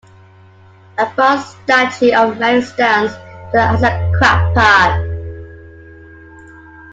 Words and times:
A 0.97 1.05
bronze 1.15 1.45
statue 1.61 2.11
of 2.11 2.39
Manning 2.39 2.63
stands 2.63 3.13
in 3.53 3.59
an 3.59 3.75
Issaquah 3.77 4.55
park. 4.55 5.05